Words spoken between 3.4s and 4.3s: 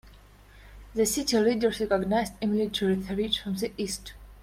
the east.